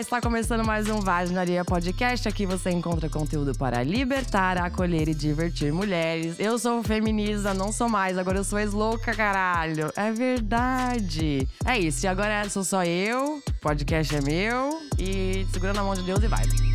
[0.00, 2.26] está começando mais um Vaginaria Podcast.
[2.26, 6.36] Aqui você encontra conteúdo para libertar, acolher e divertir mulheres.
[6.40, 9.92] Eu sou feminista, não sou mais, agora eu sou ex-louca, caralho.
[9.94, 11.46] É verdade.
[11.66, 15.94] É isso, e agora sou só eu, o podcast é meu e segura na mão
[15.94, 16.69] de Deus e vai.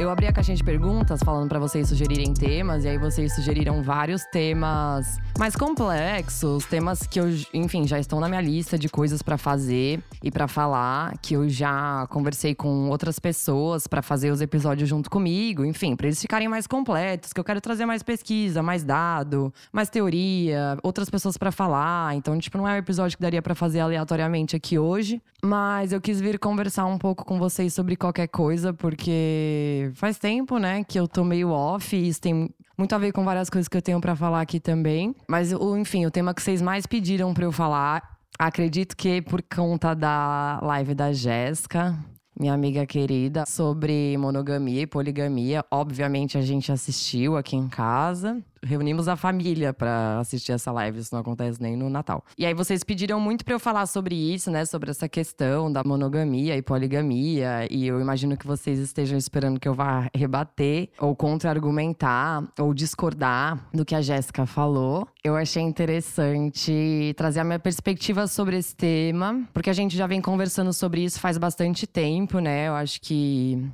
[0.00, 3.82] Eu abri a caixinha de perguntas falando para vocês sugerirem temas, e aí vocês sugeriram
[3.82, 9.22] vários temas mais complexos, temas que eu, enfim, já estão na minha lista de coisas
[9.22, 14.42] para fazer e para falar, que eu já conversei com outras pessoas para fazer os
[14.42, 18.62] episódios junto comigo, enfim, para eles ficarem mais completos, que eu quero trazer mais pesquisa,
[18.62, 22.14] mais dado, mais teoria, outras pessoas para falar.
[22.14, 26.02] Então, tipo, não é um episódio que daria para fazer aleatoriamente aqui hoje, mas eu
[26.02, 31.00] quis vir conversar um pouco com vocês sobre qualquer coisa, porque faz tempo, né, que
[31.00, 33.82] eu tô meio off e isso tem muito a ver com várias coisas que eu
[33.82, 35.14] tenho para falar aqui também.
[35.28, 39.94] Mas, enfim, o tema que vocês mais pediram para eu falar, acredito que por conta
[39.94, 41.94] da live da Jéssica,
[42.38, 45.62] minha amiga querida, sobre monogamia e poligamia.
[45.70, 51.14] Obviamente a gente assistiu aqui em casa reunimos a família para assistir essa live, isso
[51.14, 52.24] não acontece nem no Natal.
[52.36, 55.82] E aí vocês pediram muito para eu falar sobre isso, né, sobre essa questão da
[55.84, 61.14] monogamia e poligamia, e eu imagino que vocês estejam esperando que eu vá rebater ou
[61.16, 65.06] contra-argumentar ou discordar do que a Jéssica falou.
[65.22, 70.20] Eu achei interessante trazer a minha perspectiva sobre esse tema, porque a gente já vem
[70.20, 72.68] conversando sobre isso faz bastante tempo, né?
[72.68, 73.70] Eu acho que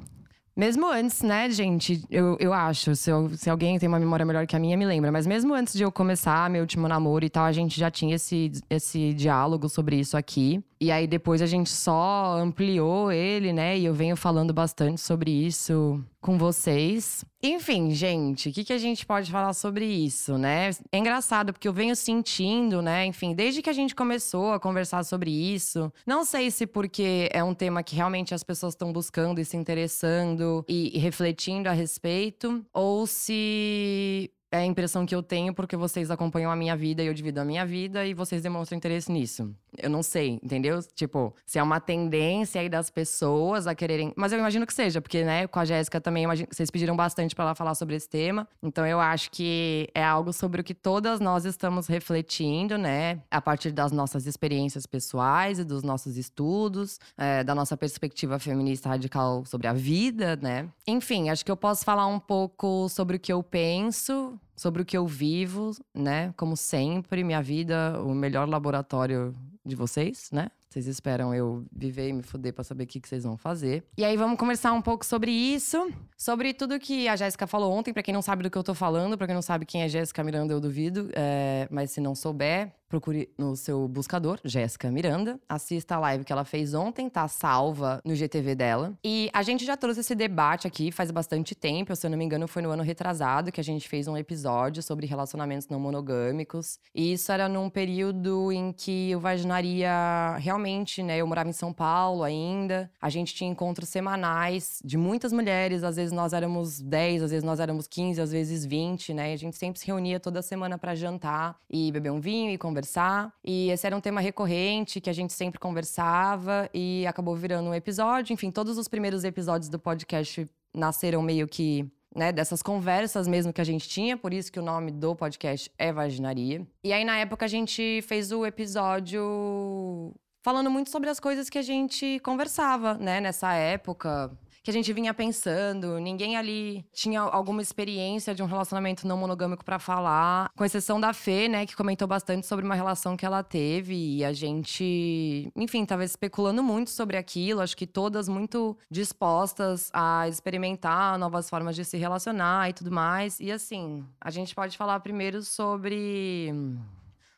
[0.56, 2.02] mesmo antes, né, gente?
[2.10, 2.96] Eu, eu acho.
[2.96, 5.12] Se, eu, se alguém tem uma memória melhor que a minha, me lembra.
[5.12, 8.16] Mas mesmo antes de eu começar meu último namoro e tal, a gente já tinha
[8.16, 10.64] esse, esse diálogo sobre isso aqui.
[10.80, 13.78] E aí depois a gente só ampliou ele, né?
[13.78, 17.24] E eu venho falando bastante sobre isso com vocês.
[17.42, 20.70] Enfim, gente, o que, que a gente pode falar sobre isso, né?
[20.92, 23.06] É engraçado porque eu venho sentindo, né?
[23.06, 27.42] Enfim, desde que a gente começou a conversar sobre isso, não sei se porque é
[27.42, 31.72] um tema que realmente as pessoas estão buscando e se interessando e, e refletindo a
[31.72, 37.02] respeito, ou se é a impressão que eu tenho porque vocês acompanham a minha vida
[37.02, 39.54] e eu divido a minha vida e vocês demonstram interesse nisso.
[39.78, 40.80] Eu não sei, entendeu?
[40.94, 44.12] Tipo, se é uma tendência aí das pessoas a quererem.
[44.16, 46.48] Mas eu imagino que seja, porque, né, com a Jéssica também, imagino...
[46.50, 48.48] vocês pediram bastante para ela falar sobre esse tema.
[48.62, 53.40] Então eu acho que é algo sobre o que todas nós estamos refletindo, né, a
[53.40, 59.44] partir das nossas experiências pessoais e dos nossos estudos, é, da nossa perspectiva feminista radical
[59.44, 60.68] sobre a vida, né.
[60.86, 64.84] Enfim, acho que eu posso falar um pouco sobre o que eu penso sobre o
[64.84, 66.32] que eu vivo, né?
[66.36, 69.34] Como sempre, minha vida, o melhor laboratório
[69.64, 70.48] de vocês, né?
[70.68, 73.82] Vocês esperam eu viver e me fuder pra saber o que, que vocês vão fazer.
[73.96, 77.94] E aí vamos conversar um pouco sobre isso, sobre tudo que a Jéssica falou ontem.
[77.94, 79.88] Para quem não sabe do que eu tô falando, para quem não sabe quem é
[79.88, 81.08] Jéssica Miranda, eu duvido.
[81.14, 85.38] É, mas se não souber, procure no seu buscador, Jéssica Miranda.
[85.48, 88.94] Assista a live que ela fez ontem, tá salva no GTV dela.
[89.04, 92.24] E a gente já trouxe esse debate aqui faz bastante tempo, se eu não me
[92.24, 96.78] engano, foi no ano retrasado que a gente fez um episódio sobre relacionamentos não monogâmicos.
[96.94, 101.72] E isso era num período em que o vaginaria realmente, né, eu morava em São
[101.72, 102.90] Paulo ainda.
[103.00, 107.44] A gente tinha encontros semanais de muitas mulheres, às vezes nós éramos 10, às vezes
[107.44, 109.32] nós éramos 15, às vezes 20, né?
[109.32, 112.75] A gente sempre se reunia toda semana para jantar e beber um vinho e conversar
[112.76, 113.32] conversar.
[113.42, 117.74] E esse era um tema recorrente que a gente sempre conversava e acabou virando um
[117.74, 118.34] episódio.
[118.34, 123.60] Enfim, todos os primeiros episódios do podcast nasceram meio que né, dessas conversas mesmo que
[123.60, 126.66] a gente tinha, por isso que o nome do podcast é Vaginaria.
[126.84, 131.58] E aí, na época, a gente fez o episódio falando muito sobre as coisas que
[131.58, 134.30] a gente conversava, né, nessa época
[134.66, 136.00] que a gente vinha pensando.
[136.00, 141.12] Ninguém ali tinha alguma experiência de um relacionamento não monogâmico para falar, com exceção da
[141.12, 145.86] Fê, né, que comentou bastante sobre uma relação que ela teve e a gente, enfim,
[145.86, 151.84] tava especulando muito sobre aquilo, acho que todas muito dispostas a experimentar novas formas de
[151.84, 153.38] se relacionar e tudo mais.
[153.38, 156.52] E assim, a gente pode falar primeiro sobre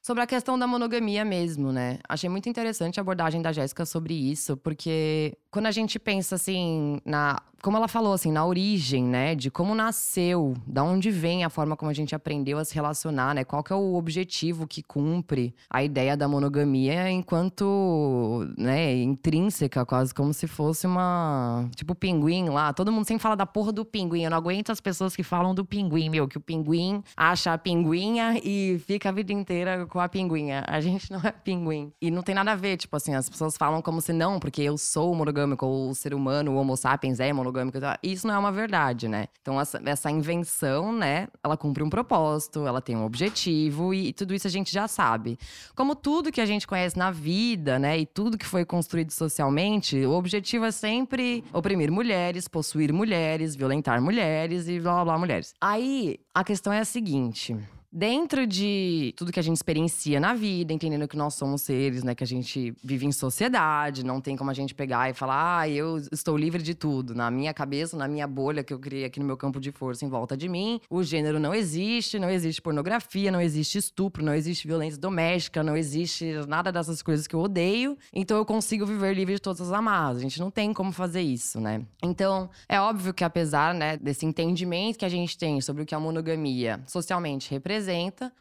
[0.09, 1.99] Sobre a questão da monogamia mesmo, né?
[2.09, 6.99] Achei muito interessante a abordagem da Jéssica sobre isso, porque quando a gente pensa assim
[7.05, 9.35] na como ela falou, assim, na origem, né?
[9.35, 13.35] De como nasceu, da onde vem a forma como a gente aprendeu a se relacionar,
[13.35, 13.45] né?
[13.45, 20.15] Qual que é o objetivo que cumpre a ideia da monogamia enquanto, né, intrínseca, quase
[20.15, 21.69] como se fosse uma.
[21.75, 22.73] Tipo, pinguim lá.
[22.73, 24.23] Todo mundo sempre fala da porra do pinguim.
[24.23, 27.59] Eu não aguento as pessoas que falam do pinguim, meu, que o pinguim acha a
[27.59, 30.65] pinguinha e fica a vida inteira com a pinguinha.
[30.67, 31.93] A gente não é pinguim.
[32.01, 34.63] E não tem nada a ver, tipo assim, as pessoas falam como se não, porque
[34.63, 37.79] eu sou monogâmico, ou o ser humano, o Homo sapiens é monogâmico monogâmico.
[38.03, 39.27] Isso não é uma verdade, né?
[39.41, 44.13] Então, essa, essa invenção, né, ela cumpre um propósito, ela tem um objetivo e, e
[44.13, 45.39] tudo isso a gente já sabe.
[45.75, 49.97] Como tudo que a gente conhece na vida, né, e tudo que foi construído socialmente,
[50.05, 55.55] o objetivo é sempre oprimir mulheres, possuir mulheres, violentar mulheres e blá blá blá mulheres.
[55.61, 57.57] Aí, a questão é a seguinte
[57.93, 62.15] dentro de tudo que a gente experiencia na vida, entendendo que nós somos seres, né,
[62.15, 65.69] que a gente vive em sociedade, não tem como a gente pegar e falar, ah,
[65.69, 67.15] eu estou livre de tudo.
[67.15, 70.05] Na minha cabeça, na minha bolha que eu criei aqui no meu campo de força
[70.05, 74.35] em volta de mim, o gênero não existe, não existe pornografia, não existe estupro, não
[74.35, 77.99] existe violência doméstica, não existe nada dessas coisas que eu odeio.
[78.13, 80.19] Então eu consigo viver livre de todas as amarras.
[80.19, 81.83] A gente não tem como fazer isso, né?
[82.03, 85.95] Então, é óbvio que apesar, né, desse entendimento que a gente tem sobre o que
[85.95, 87.88] a monogamia socialmente representa,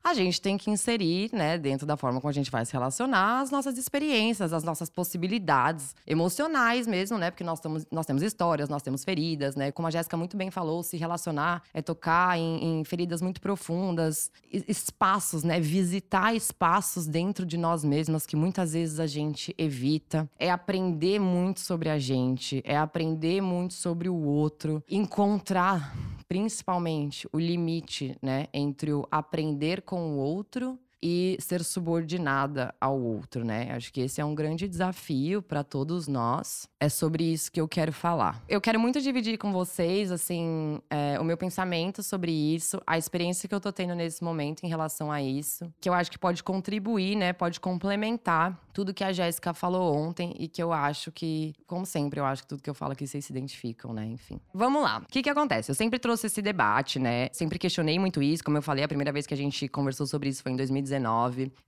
[0.03, 3.41] a gente tem que inserir, né, dentro da forma como a gente vai se relacionar,
[3.41, 7.31] as nossas experiências, as nossas possibilidades emocionais mesmo, né?
[7.31, 7.59] Porque nós,
[7.91, 9.71] nós temos histórias, nós temos feridas, né?
[9.71, 14.31] Como a Jéssica muito bem falou, se relacionar é tocar em, em feridas muito profundas,
[14.51, 15.59] espaços, né?
[15.59, 20.29] Visitar espaços dentro de nós mesmas que muitas vezes a gente evita.
[20.37, 25.93] É aprender muito sobre a gente, é aprender muito sobre o outro, encontrar
[26.27, 33.45] principalmente o limite, né, entre o aprender com o outro e ser subordinada ao outro,
[33.45, 33.71] né?
[33.71, 36.67] Acho que esse é um grande desafio para todos nós.
[36.79, 38.43] É sobre isso que eu quero falar.
[38.47, 43.47] Eu quero muito dividir com vocês, assim, é, o meu pensamento sobre isso, a experiência
[43.47, 46.43] que eu tô tendo nesse momento em relação a isso, que eu acho que pode
[46.43, 47.33] contribuir, né?
[47.33, 52.19] Pode complementar tudo que a Jéssica falou ontem e que eu acho que, como sempre,
[52.19, 54.05] eu acho que tudo que eu falo aqui vocês se identificam, né?
[54.05, 54.39] Enfim.
[54.53, 54.99] Vamos lá.
[54.99, 55.71] O que que acontece?
[55.71, 57.29] Eu sempre trouxe esse debate, né?
[57.31, 58.43] Sempre questionei muito isso.
[58.43, 60.86] Como eu falei, a primeira vez que a gente conversou sobre isso foi em 2019.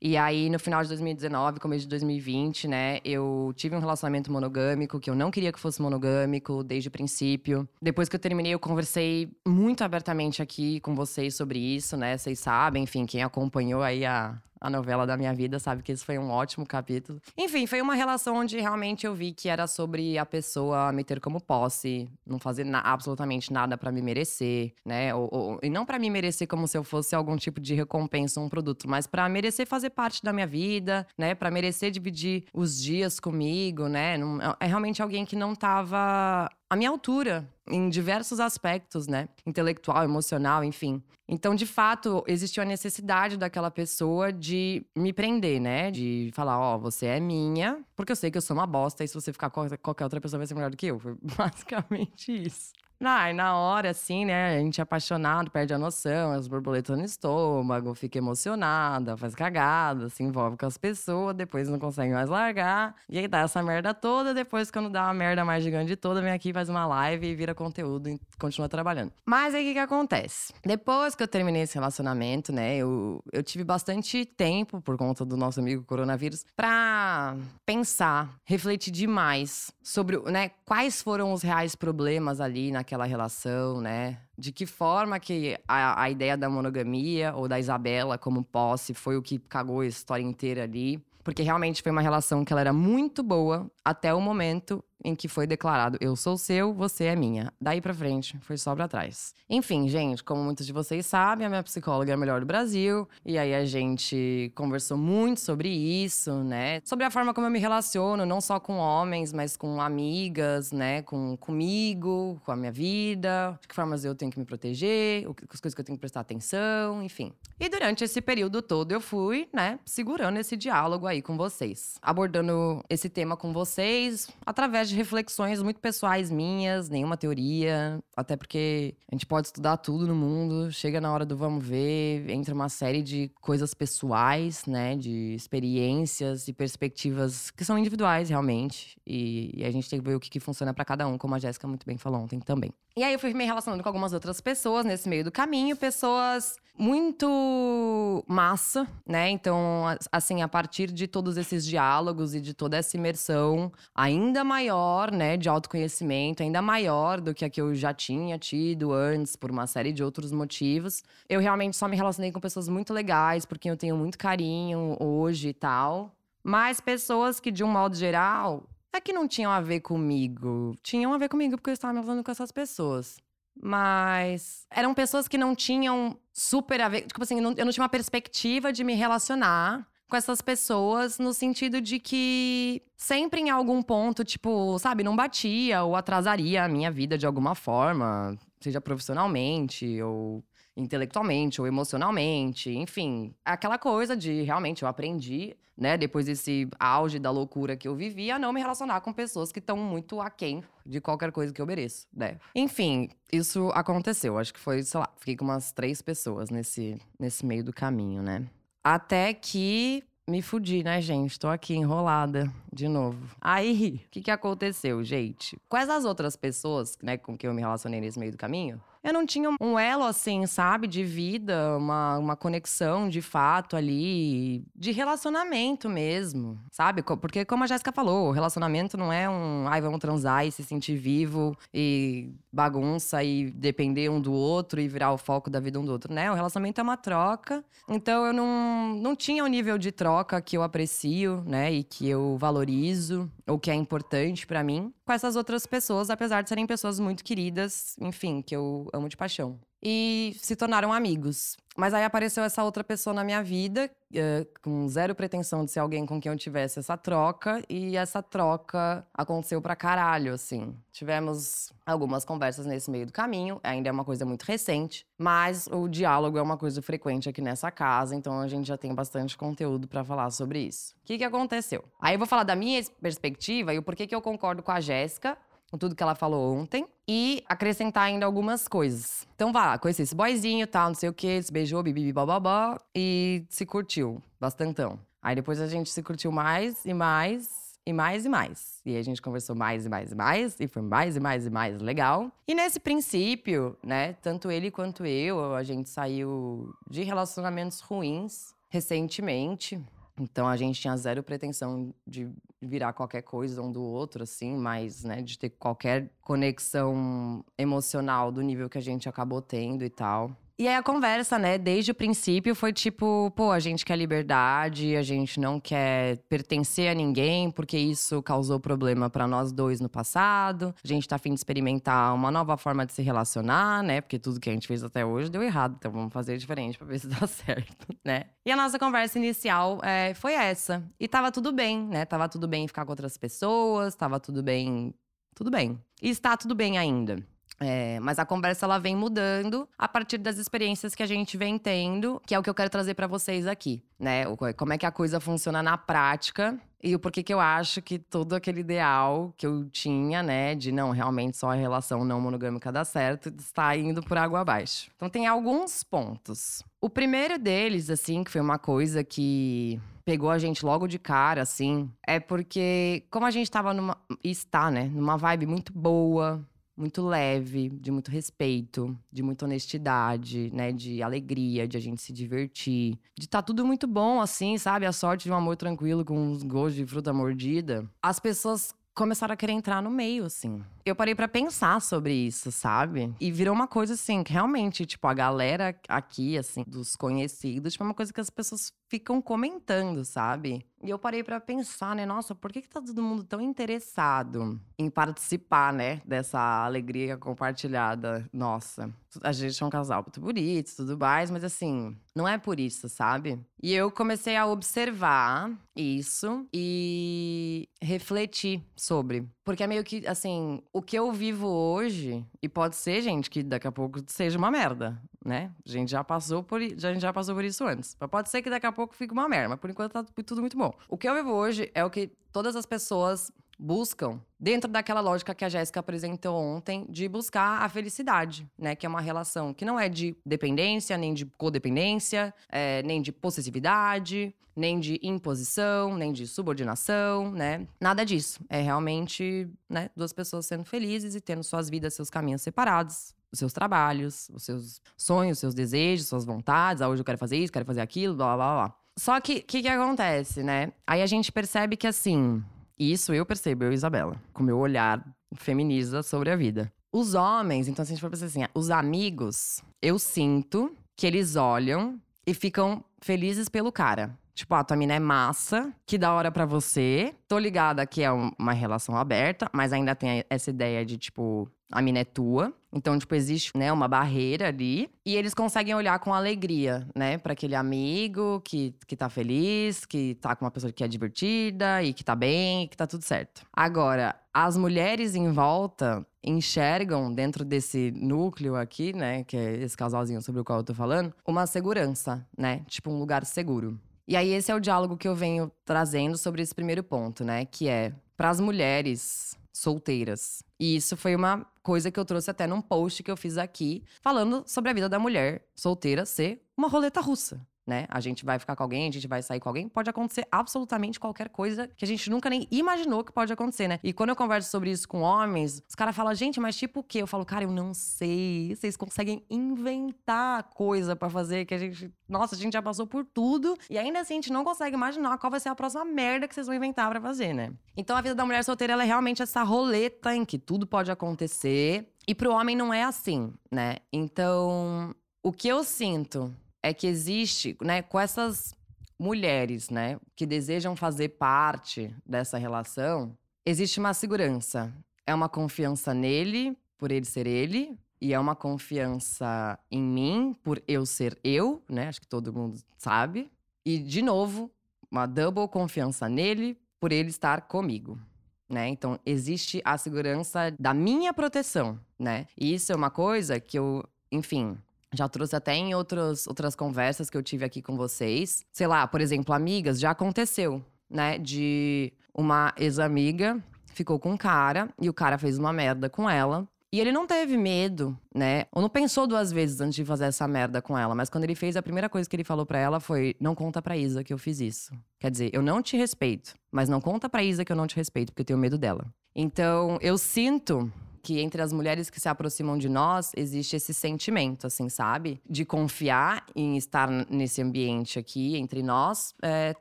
[0.01, 2.99] E aí, no final de 2019, começo de 2020, né?
[3.03, 7.67] Eu tive um relacionamento monogâmico, que eu não queria que fosse monogâmico desde o princípio.
[7.81, 12.17] Depois que eu terminei, eu conversei muito abertamente aqui com vocês sobre isso, né?
[12.17, 16.03] Vocês sabem, enfim, quem acompanhou aí a, a novela da minha vida, sabe que esse
[16.03, 17.21] foi um ótimo capítulo.
[17.37, 21.19] Enfim, foi uma relação onde realmente eu vi que era sobre a pessoa me ter
[21.19, 25.13] como posse, não fazer na absolutamente nada para me merecer, né?
[25.13, 28.39] Ou, ou, e não para me merecer como se eu fosse algum tipo de recompensa,
[28.39, 31.33] um produto, mas para merecer fazer parte da minha vida, né?
[31.33, 34.17] Para merecer dividir os dias comigo, né?
[34.17, 39.27] Não, é realmente alguém que não tava à minha altura em diversos aspectos, né?
[39.45, 41.01] Intelectual, emocional, enfim.
[41.27, 45.91] Então, de fato, existiu a necessidade daquela pessoa de me prender, né?
[45.91, 49.03] De falar, ó, oh, você é minha, porque eu sei que eu sou uma bosta,
[49.03, 50.99] e se você ficar com qualquer outra pessoa vai ser melhor do que eu.
[50.99, 52.71] Foi basicamente isso.
[53.01, 54.57] Ah, na hora, assim, né?
[54.57, 60.09] A gente é apaixonado, perde a noção, as borboletas no estômago, fica emocionada, faz cagada,
[60.09, 62.93] se envolve com as pessoas, depois não consegue mais largar.
[63.07, 66.33] E aí dá essa merda toda, depois, quando dá uma merda mais gigante toda, vem
[66.33, 69.13] aqui, faz uma live e vira conteúdo e continua trabalhando.
[69.25, 70.53] Mas aí o que, que acontece?
[70.65, 72.75] Depois que eu terminei esse relacionamento, né?
[72.75, 79.71] Eu, eu tive bastante tempo, por conta do nosso amigo coronavírus, pra pensar, refletir demais
[79.81, 84.17] sobre né, quais foram os reais problemas ali na aquela relação, né?
[84.35, 89.15] De que forma que a, a ideia da monogamia ou da Isabela como posse foi
[89.15, 90.99] o que cagou a história inteira ali.
[91.23, 95.27] Porque realmente foi uma relação que ela era muito boa até o momento em que
[95.27, 97.51] foi declarado eu sou seu, você é minha.
[97.59, 99.33] Daí pra frente, foi só pra trás.
[99.49, 103.07] Enfim, gente, como muitos de vocês sabem, a minha psicóloga é a melhor do Brasil.
[103.25, 106.81] E aí a gente conversou muito sobre isso, né?
[106.83, 111.01] Sobre a forma como eu me relaciono, não só com homens, mas com amigas, né?
[111.01, 115.59] Com comigo, com a minha vida, de que formas eu tenho que me proteger, as
[115.59, 117.33] coisas que eu tenho que prestar atenção, enfim.
[117.59, 122.83] E durante esse período todo eu fui, né, segurando esse diálogo aí com vocês, abordando
[122.89, 129.15] esse tema com vocês através de reflexões muito pessoais minhas, nenhuma teoria, até porque a
[129.15, 133.01] gente pode estudar tudo no mundo, chega na hora do vamos ver, entra uma série
[133.01, 139.71] de coisas pessoais, né, de experiências e perspectivas que são individuais realmente, e, e a
[139.71, 141.85] gente tem que ver o que, que funciona para cada um, como a Jéssica muito
[141.85, 142.71] bem falou ontem também.
[142.99, 146.57] E aí eu fui me relacionando com algumas outras pessoas nesse meio do caminho, pessoas
[146.77, 149.29] muito massa, né?
[149.29, 155.13] Então, assim, a partir de todos esses diálogos e de toda essa imersão ainda maior,
[155.13, 159.49] né, de autoconhecimento, ainda maior do que a que eu já tinha tido antes, por
[159.49, 163.69] uma série de outros motivos, eu realmente só me relacionei com pessoas muito legais, porque
[163.71, 166.13] eu tenho muito carinho hoje e tal.
[166.43, 170.75] Mas pessoas que, de um modo geral, é que não tinham a ver comigo.
[170.81, 173.17] Tinham a ver comigo porque eu estava me relacionando com essas pessoas.
[173.61, 177.01] Mas eram pessoas que não tinham super a ver.
[177.01, 181.79] Tipo assim, eu não tinha uma perspectiva de me relacionar com essas pessoas no sentido
[181.79, 187.15] de que sempre em algum ponto, tipo, sabe, não batia ou atrasaria a minha vida
[187.17, 190.43] de alguma forma, seja profissionalmente ou
[190.79, 197.31] intelectualmente ou emocionalmente, enfim, aquela coisa de realmente eu aprendi, né, depois desse auge da
[197.31, 200.99] loucura que eu vivi, a não me relacionar com pessoas que estão muito aquém de
[200.99, 202.37] qualquer coisa que eu mereço, né?
[202.53, 204.37] Enfim, isso aconteceu.
[204.37, 208.21] Acho que foi, sei lá, fiquei com umas três pessoas nesse, nesse meio do caminho,
[208.21, 208.45] né?
[208.83, 211.39] Até que me fudi, né, gente?
[211.39, 213.17] Tô aqui enrolada de novo.
[213.41, 215.59] Aí, o que, que aconteceu, gente?
[215.67, 218.81] Quais as outras pessoas, né, com que eu me relacionei nesse meio do caminho?
[219.03, 224.63] eu não tinha um elo assim, sabe, de vida, uma, uma conexão de fato ali,
[224.75, 227.01] de relacionamento mesmo, sabe?
[227.01, 230.97] Porque, como a Jéssica falou, relacionamento não é um, ai, vamos transar e se sentir
[230.97, 235.85] vivo e bagunça e depender um do outro e virar o foco da vida um
[235.85, 236.29] do outro, né?
[236.29, 237.63] O relacionamento é uma troca.
[237.87, 242.07] Então, eu não, não tinha o nível de troca que eu aprecio, né, e que
[242.07, 246.67] eu valorizo, ou que é importante para mim, com essas outras pessoas, apesar de serem
[246.67, 249.59] pessoas muito queridas, enfim, que eu amo de paixão.
[249.81, 251.57] E se tornaram amigos.
[251.79, 255.79] Mas aí apareceu essa outra pessoa na minha vida, uh, com zero pretensão de ser
[255.79, 257.63] alguém com quem eu tivesse essa troca.
[257.69, 260.75] E essa troca aconteceu pra caralho, assim.
[260.91, 265.07] Tivemos algumas conversas nesse meio do caminho, ainda é uma coisa muito recente.
[265.17, 268.93] Mas o diálogo é uma coisa frequente aqui nessa casa, então a gente já tem
[268.93, 270.93] bastante conteúdo para falar sobre isso.
[271.01, 271.85] O que, que aconteceu?
[272.01, 274.81] Aí eu vou falar da minha perspectiva e o porquê que eu concordo com a
[274.81, 275.37] Jéssica
[275.69, 279.27] com tudo que ela falou ontem e acrescentar ainda algumas coisas.
[279.35, 283.45] Então vá conheci esse boyzinho, tal, não sei o que, se beijou, bibi, bababá e
[283.49, 284.99] se curtiu bastantão.
[285.21, 288.81] Aí depois a gente se curtiu mais e mais e mais e mais.
[288.85, 291.45] E aí a gente conversou mais e mais e mais, e foi mais e mais
[291.45, 292.31] e mais legal.
[292.47, 299.81] E nesse princípio, né, tanto ele quanto eu, a gente saiu de relacionamentos ruins recentemente.
[300.19, 302.29] Então a gente tinha zero pretensão de
[302.61, 308.41] virar qualquer coisa um do outro, assim, mas, né, de ter qualquer conexão emocional do
[308.41, 310.35] nível que a gente acabou tendo e tal.
[310.59, 314.93] E aí a conversa, né, desde o princípio foi tipo, pô, a gente quer liberdade,
[314.97, 319.87] a gente não quer pertencer a ninguém, porque isso causou problema para nós dois no
[319.87, 320.75] passado.
[320.83, 324.01] A gente tá afim de experimentar uma nova forma de se relacionar, né?
[324.01, 326.87] Porque tudo que a gente fez até hoje deu errado, então vamos fazer diferente para
[326.87, 328.25] ver se dá certo, né?
[328.45, 330.83] E a nossa conversa inicial é, foi essa.
[330.99, 332.03] E tava tudo bem, né?
[332.03, 334.93] Tava tudo bem ficar com outras pessoas, tava tudo bem.
[335.33, 335.79] Tudo bem.
[336.01, 337.25] E está tudo bem ainda.
[337.59, 341.57] É, mas a conversa ela vem mudando a partir das experiências que a gente vem
[341.57, 344.23] tendo, que é o que eu quero trazer para vocês aqui, né?
[344.55, 347.99] Como é que a coisa funciona na prática e o porquê que eu acho que
[347.99, 352.71] todo aquele ideal que eu tinha, né, de não, realmente só a relação não monogâmica
[352.71, 354.89] dá certo, está indo por água abaixo.
[354.95, 356.63] Então tem alguns pontos.
[356.79, 361.41] O primeiro deles, assim, que foi uma coisa que pegou a gente logo de cara,
[361.41, 363.97] assim, é porque como a gente tava numa.
[364.23, 366.41] está, né, numa vibe muito boa,
[366.79, 370.71] muito leve, de muito respeito, de muita honestidade, né?
[370.71, 372.97] De alegria, de a gente se divertir.
[373.17, 374.85] De tá tudo muito bom, assim, sabe?
[374.85, 377.85] A sorte de um amor tranquilo com uns gostos de fruta mordida.
[378.01, 380.61] As pessoas começaram a querer entrar no meio, assim.
[380.85, 383.13] Eu parei para pensar sobre isso, sabe?
[383.19, 387.83] E virou uma coisa assim, que realmente, tipo, a galera aqui, assim, dos conhecidos, tipo,
[387.83, 390.65] é uma coisa que as pessoas ficam comentando, sabe?
[390.81, 392.05] E eu parei para pensar, né?
[392.05, 396.01] Nossa, por que, que tá todo mundo tão interessado em participar, né?
[396.05, 398.89] Dessa alegria compartilhada nossa.
[399.21, 402.87] A gente é um casal muito bonito, tudo mais, mas assim, não é por isso,
[402.87, 403.39] sabe?
[403.61, 409.27] E eu comecei a observar isso e refletir sobre.
[409.43, 413.43] Porque é meio que, assim, o que eu vivo hoje, e pode ser, gente, que
[413.43, 415.51] daqui a pouco seja uma merda, né?
[415.65, 417.95] A gente já passou por, a gente já passou por isso antes.
[417.99, 420.41] Mas pode ser que daqui a pouco fique uma merda, mas por enquanto tá tudo
[420.41, 420.73] muito bom.
[420.87, 425.35] O que eu vivo hoje é o que todas as pessoas buscam dentro daquela lógica
[425.35, 428.73] que a Jéssica apresentou ontem de buscar a felicidade, né?
[428.73, 433.11] Que é uma relação que não é de dependência, nem de codependência, é, nem de
[433.11, 437.67] possessividade, nem de imposição, nem de subordinação, né?
[437.79, 438.39] Nada disso.
[438.49, 443.39] É realmente, né, duas pessoas sendo felizes e tendo suas vidas, seus caminhos separados, os
[443.39, 446.81] seus trabalhos, os seus sonhos, os seus desejos, suas vontades.
[446.81, 448.75] Ah, hoje eu quero fazer isso, quero fazer aquilo, blá blá blá.
[448.97, 450.73] Só que o que, que acontece, né?
[450.85, 452.43] Aí a gente percebe que assim,
[452.77, 455.03] isso eu percebo, eu Isabela, com meu olhar
[455.35, 456.71] feminista sobre a vida.
[456.91, 461.35] Os homens, então se a gente for pensar assim, os amigos, eu sinto que eles
[461.35, 464.17] olham e ficam felizes pelo cara.
[464.39, 467.13] Tipo, ah, tua mina é massa, que da hora pra você.
[467.27, 471.81] Tô ligada que é uma relação aberta, mas ainda tem essa ideia de, tipo, a
[471.81, 472.53] mina é tua.
[472.71, 474.89] Então, tipo, existe, né, uma barreira ali.
[475.05, 480.15] E eles conseguem olhar com alegria, né, para aquele amigo que, que tá feliz, que
[480.15, 483.41] tá com uma pessoa que é divertida e que tá bem, que tá tudo certo.
[483.51, 490.21] Agora, as mulheres em volta enxergam dentro desse núcleo aqui, né, que é esse casalzinho
[490.21, 492.61] sobre o qual eu tô falando, uma segurança, né?
[492.69, 493.77] Tipo, um lugar seguro.
[494.09, 497.45] E aí, esse é o diálogo que eu venho trazendo sobre esse primeiro ponto, né?
[497.45, 500.41] Que é para as mulheres solteiras.
[500.59, 503.83] E isso foi uma coisa que eu trouxe até num post que eu fiz aqui,
[504.01, 507.39] falando sobre a vida da mulher solteira ser uma roleta russa
[507.69, 507.85] né?
[507.87, 510.99] A gente vai ficar com alguém, a gente vai sair com alguém, pode acontecer absolutamente
[510.99, 513.79] qualquer coisa que a gente nunca nem imaginou que pode acontecer, né?
[513.83, 516.83] E quando eu converso sobre isso com homens, os caras falam, gente, mas tipo o
[516.83, 517.03] quê?
[517.03, 518.55] Eu falo, cara, eu não sei.
[518.55, 521.93] Vocês conseguem inventar coisa para fazer que a gente.
[522.07, 525.17] Nossa, a gente já passou por tudo e ainda assim a gente não consegue imaginar
[525.19, 527.53] qual vai ser a próxima merda que vocês vão inventar para fazer, né?
[527.77, 530.89] Então a vida da mulher solteira ela é realmente essa roleta em que tudo pode
[530.89, 531.87] acontecer.
[532.07, 533.75] E pro homem não é assim, né?
[533.93, 538.53] Então, o que eu sinto é que existe, né, com essas
[538.99, 544.73] mulheres, né, que desejam fazer parte dessa relação, existe uma segurança.
[545.05, 550.61] É uma confiança nele, por ele ser ele, e é uma confiança em mim, por
[550.67, 551.89] eu ser eu, né?
[551.89, 553.29] Acho que todo mundo sabe.
[553.65, 554.49] E, de novo,
[554.89, 557.99] uma double confiança nele, por ele estar comigo.
[558.47, 558.69] Né?
[558.69, 562.25] Então, existe a segurança da minha proteção, né?
[562.35, 564.57] E isso é uma coisa que eu, enfim,
[564.93, 568.43] já trouxe até em outros, outras conversas que eu tive aqui com vocês.
[568.51, 571.17] Sei lá, por exemplo, amigas, já aconteceu, né?
[571.17, 573.43] De uma ex-amiga
[573.79, 576.47] ficou com um cara e o cara fez uma merda com ela.
[576.71, 578.45] E ele não teve medo, né?
[578.51, 580.93] Ou não pensou duas vezes antes de fazer essa merda com ela.
[580.93, 583.59] Mas quando ele fez, a primeira coisa que ele falou para ela foi: Não conta
[583.59, 584.71] pra Isa que eu fiz isso.
[584.99, 587.75] Quer dizer, eu não te respeito, mas não conta pra Isa que eu não te
[587.75, 588.85] respeito, porque eu tenho medo dela.
[589.15, 590.71] Então, eu sinto
[591.09, 595.19] que entre as mulheres que se aproximam de nós existe esse sentimento, assim, sabe?
[595.27, 599.55] De confiar em estar nesse ambiente aqui entre nós, é,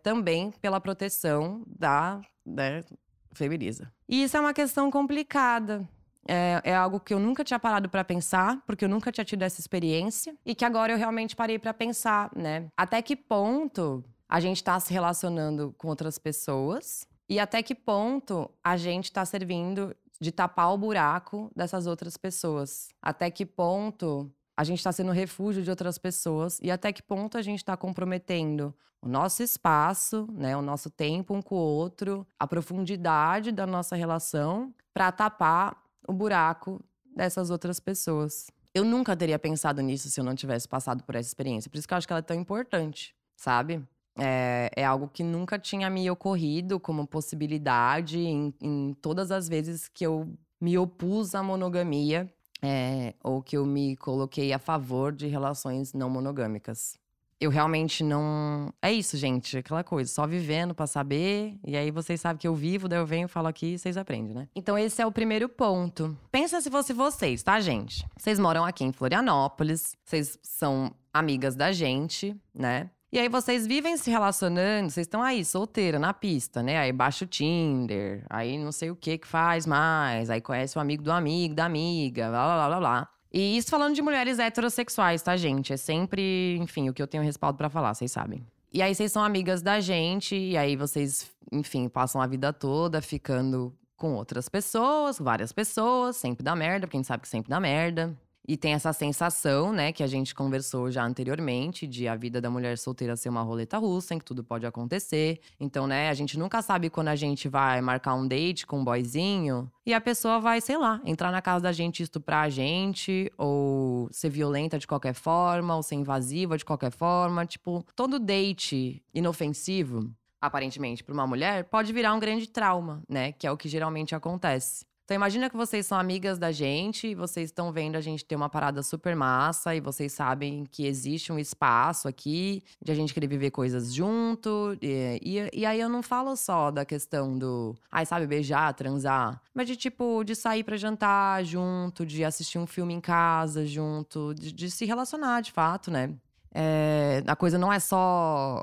[0.02, 2.84] também pela proteção da, da
[3.32, 3.90] Feminiza.
[4.06, 5.88] E isso é uma questão complicada.
[6.28, 9.42] É, é, algo que eu nunca tinha parado para pensar, porque eu nunca tinha tido
[9.42, 12.66] essa experiência e que agora eu realmente parei para pensar, né?
[12.76, 18.50] Até que ponto a gente está se relacionando com outras pessoas e até que ponto
[18.62, 22.88] a gente está servindo de tapar o buraco dessas outras pessoas.
[23.00, 27.38] Até que ponto a gente está sendo refúgio de outras pessoas e até que ponto
[27.38, 32.26] a gente está comprometendo o nosso espaço, né, o nosso tempo um com o outro,
[32.38, 36.82] a profundidade da nossa relação para tapar o buraco
[37.14, 38.50] dessas outras pessoas.
[38.74, 41.70] Eu nunca teria pensado nisso se eu não tivesse passado por essa experiência.
[41.70, 43.82] Por isso que eu acho que ela é tão importante, sabe?
[44.18, 49.88] É, é, algo que nunca tinha me ocorrido como possibilidade em, em todas as vezes
[49.88, 50.28] que eu
[50.60, 52.28] me opus à monogamia
[52.62, 56.98] é, ou que eu me coloquei a favor de relações não monogâmicas.
[57.40, 58.72] Eu realmente não.
[58.82, 62.54] É isso, gente, aquela coisa, só vivendo para saber, e aí vocês sabem que eu
[62.54, 64.48] vivo, daí eu venho, falo aqui e vocês aprendem, né?
[64.56, 66.18] Então esse é o primeiro ponto.
[66.32, 68.04] Pensa se fosse vocês, tá, gente?
[68.16, 72.90] Vocês moram aqui em Florianópolis, vocês são amigas da gente, né?
[73.10, 76.78] E aí vocês vivem se relacionando, vocês estão aí, solteira, na pista, né?
[76.78, 80.80] Aí baixa o Tinder, aí não sei o que que faz mais, aí conhece o
[80.80, 83.08] amigo do amigo, da amiga, blá blá blá blá.
[83.32, 85.72] E isso falando de mulheres heterossexuais, tá, gente?
[85.72, 88.46] É sempre, enfim, o que eu tenho respaldo para falar, vocês sabem.
[88.70, 93.00] E aí vocês são amigas da gente, e aí vocês, enfim, passam a vida toda
[93.00, 97.48] ficando com outras pessoas, várias pessoas, sempre dá merda, porque a gente sabe que sempre
[97.48, 98.14] dá merda.
[98.48, 102.48] E tem essa sensação, né, que a gente conversou já anteriormente, de a vida da
[102.48, 105.38] mulher solteira ser uma roleta russa, em que tudo pode acontecer.
[105.60, 108.84] Então, né, a gente nunca sabe quando a gente vai marcar um date com um
[108.84, 113.30] boyzinho e a pessoa vai, sei lá, entrar na casa da gente estuprar a gente,
[113.36, 117.44] ou ser violenta de qualquer forma, ou ser invasiva de qualquer forma.
[117.44, 123.32] Tipo, todo date inofensivo aparentemente, para uma mulher, pode virar um grande trauma, né?
[123.32, 124.86] Que é o que geralmente acontece.
[125.08, 128.50] Então imagina que vocês são amigas da gente, vocês estão vendo a gente ter uma
[128.50, 133.26] parada super massa e vocês sabem que existe um espaço aqui de a gente querer
[133.26, 134.76] viver coisas junto.
[134.82, 139.40] E, e, e aí eu não falo só da questão do, ai, sabe, beijar, transar,
[139.54, 144.34] mas de tipo, de sair para jantar junto, de assistir um filme em casa junto,
[144.34, 146.12] de, de se relacionar de fato, né?
[146.54, 148.62] É, a coisa não é só